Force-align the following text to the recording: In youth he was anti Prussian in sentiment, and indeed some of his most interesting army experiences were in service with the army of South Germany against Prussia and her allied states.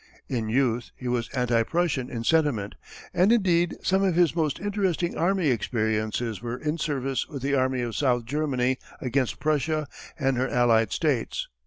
In 0.27 0.49
youth 0.49 0.89
he 0.95 1.07
was 1.07 1.29
anti 1.29 1.61
Prussian 1.61 2.09
in 2.09 2.23
sentiment, 2.23 2.73
and 3.13 3.31
indeed 3.31 3.77
some 3.83 4.01
of 4.01 4.15
his 4.15 4.35
most 4.35 4.59
interesting 4.59 5.15
army 5.15 5.49
experiences 5.49 6.41
were 6.41 6.57
in 6.57 6.79
service 6.79 7.27
with 7.27 7.43
the 7.43 7.53
army 7.53 7.81
of 7.83 7.95
South 7.95 8.25
Germany 8.25 8.79
against 8.99 9.39
Prussia 9.39 9.85
and 10.17 10.37
her 10.37 10.49
allied 10.49 10.91
states. 10.91 11.47